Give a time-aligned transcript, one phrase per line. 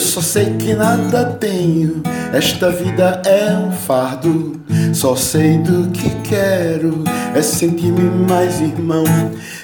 [0.00, 2.02] só sei que nada tenho,
[2.32, 4.58] esta vida é um fardo.
[4.94, 7.04] Só sei do que quero,
[7.34, 9.04] é sentir-me mais irmão.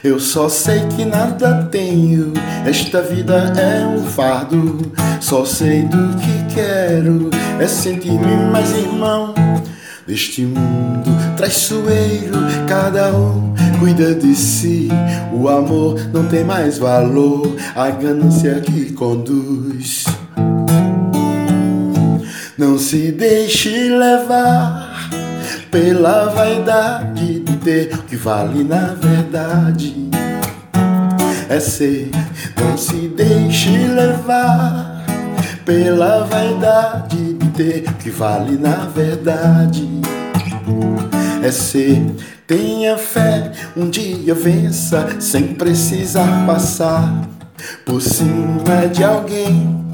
[0.05, 2.33] Eu só sei que nada tenho,
[2.67, 4.93] esta vida é um fardo.
[5.21, 9.35] Só sei do que quero, é sentir-me mais irmão.
[10.07, 14.89] Neste mundo traiçoeiro, cada um cuida de si.
[15.33, 20.05] O amor não tem mais valor, a ganância que conduz.
[22.59, 25.11] Não se deixe levar
[25.71, 29.95] pela vaidade de ter o que vale na verdade.
[31.51, 32.11] É ser,
[32.59, 35.05] não se deixe levar
[35.67, 39.87] pela vaidade de ter o que vale na verdade.
[41.43, 42.07] É ser,
[42.47, 47.29] tenha fé, um dia vença sem precisar passar
[47.85, 49.85] por cima de alguém.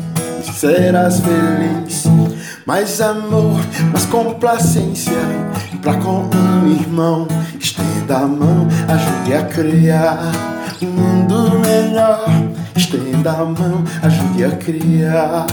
[0.55, 2.12] Serás feliz
[2.67, 3.61] mais amor,
[3.91, 5.19] mais complacência
[5.81, 7.27] pra com um irmão.
[7.59, 10.33] Estenda a mão, ajude a criar
[10.81, 12.25] um mundo melhor.
[12.77, 15.47] Estenda a mão, ajude a criar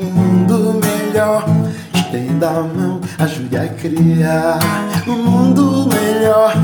[0.00, 1.44] um mundo melhor.
[1.94, 4.58] Estenda a mão, ajude a criar
[5.06, 6.54] um mundo melhor.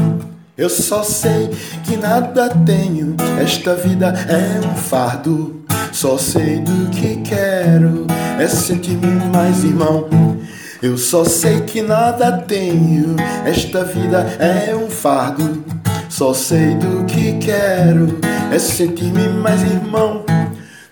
[0.56, 1.48] Eu só sei
[1.82, 5.61] que nada tenho, esta vida é um fardo.
[5.92, 8.06] Só sei do que quero,
[8.40, 10.08] é sentir-me mais irmão.
[10.82, 15.62] Eu só sei que nada tenho, esta vida é um fardo.
[16.08, 18.18] Só sei do que quero,
[18.50, 20.24] é sentir-me mais irmão.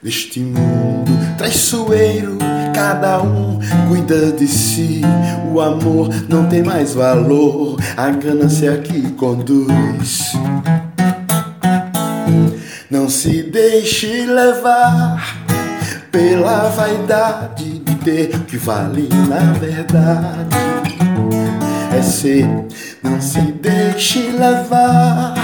[0.02, 2.38] Neste mundo traiçoeiro,
[2.74, 5.00] cada um cuida de si.
[5.50, 10.34] O amor não tem mais valor, a ganância que conduz.
[12.90, 15.38] Não se deixe levar
[16.10, 20.56] pela vaidade de ter o que vale na verdade.
[21.96, 22.48] É ser,
[23.00, 25.34] não se deixe levar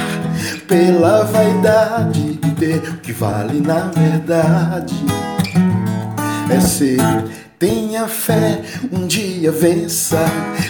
[0.67, 4.97] pela vaidade de ter o que vale na verdade.
[6.51, 6.99] É ser,
[7.61, 8.61] tenha fé,
[8.93, 10.25] um dia vença,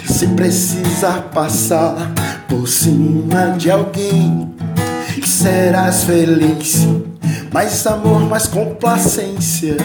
[0.05, 2.13] se precisar passar
[2.47, 4.55] por cima de alguém
[5.25, 6.87] serás feliz.
[7.53, 9.77] Mais amor, mais complacência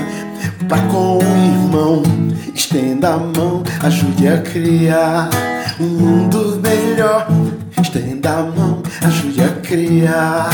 [0.68, 2.02] pra com o irmão.
[2.54, 5.30] Estenda a mão, ajude a criar
[5.80, 7.26] um mundo melhor.
[7.80, 10.50] Estenda a mão, ajude a criar.